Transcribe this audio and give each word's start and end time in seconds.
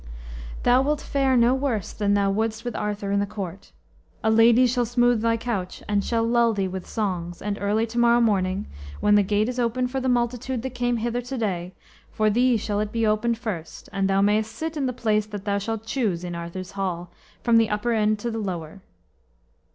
Thou 0.63 0.81
wilt 0.81 0.99
fare 0.99 1.37
no 1.37 1.53
worse 1.53 1.93
there 1.93 2.07
than 2.07 2.15
thou 2.15 2.31
wouldst 2.31 2.65
with 2.65 2.75
Arthur 2.75 3.11
in 3.11 3.19
the 3.19 3.27
court. 3.27 3.71
A 4.23 4.31
lady 4.31 4.65
shall 4.65 4.83
smooth 4.83 5.21
thy 5.21 5.37
couch, 5.37 5.83
and 5.87 6.03
shall 6.03 6.23
lull 6.23 6.53
thee 6.53 6.67
with 6.67 6.89
songs; 6.89 7.39
and 7.39 7.59
early 7.61 7.85
to 7.85 7.99
morrow 7.99 8.19
morning, 8.19 8.65
when 8.99 9.13
the 9.13 9.21
gate 9.21 9.47
is 9.47 9.59
open 9.59 9.87
for 9.87 9.99
the 9.99 10.09
multitude 10.09 10.63
that 10.63 10.71
came 10.73 10.97
hither 10.97 11.21
to 11.21 11.37
day, 11.37 11.75
for 12.09 12.31
thee 12.31 12.57
shall 12.57 12.79
it 12.79 12.91
be 12.91 13.05
opened 13.05 13.37
first, 13.37 13.89
and 13.93 14.09
thou 14.09 14.21
mayest 14.21 14.53
sit 14.55 14.75
in 14.75 14.87
the 14.87 14.91
place 14.91 15.27
that 15.27 15.45
thou 15.45 15.59
shalt 15.59 15.85
choose 15.85 16.23
in 16.23 16.33
Arthur's 16.33 16.71
hall, 16.71 17.11
from 17.43 17.57
the 17.57 17.69
upper 17.69 17.93
end 17.93 18.17
to 18.17 18.31
the 18.31 18.39
lower." 18.39 18.81